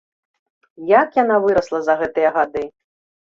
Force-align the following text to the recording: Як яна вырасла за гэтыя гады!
Як 1.01 1.19
яна 1.23 1.37
вырасла 1.45 1.79
за 1.87 1.93
гэтыя 2.01 2.29
гады! 2.39 2.63